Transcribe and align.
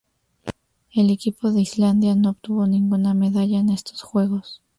El 0.93 1.11
equipo 1.11 1.51
de 1.51 1.61
Islandia 1.61 2.15
no 2.15 2.31
obtuvo 2.31 2.65
ninguna 2.65 3.13
medalla 3.13 3.59
en 3.59 3.69
estos 3.69 4.01
Juegos. 4.01 4.63